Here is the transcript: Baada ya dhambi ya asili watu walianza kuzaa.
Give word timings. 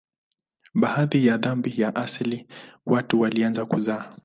Baada 0.73 1.19
ya 1.19 1.37
dhambi 1.37 1.81
ya 1.81 1.95
asili 1.95 2.47
watu 2.85 3.19
walianza 3.21 3.65
kuzaa. 3.65 4.15